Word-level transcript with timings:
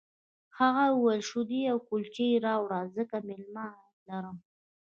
هغه 0.59 0.85
وویل 0.91 1.21
شیدې 1.29 1.61
او 1.71 1.77
کلچې 1.89 2.27
راوړه 2.45 2.79
ځکه 2.95 3.15
مېلمه 3.27 3.65
لرم 4.09 4.37